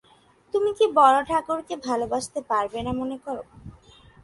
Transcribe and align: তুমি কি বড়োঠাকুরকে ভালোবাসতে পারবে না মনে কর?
তুমি 0.53 0.69
কি 0.77 0.85
বড়োঠাকুরকে 0.97 1.75
ভালোবাসতে 1.87 2.39
পারবে 2.51 2.79
না 2.85 2.91
মনে 2.99 3.17
কর? 3.25 3.37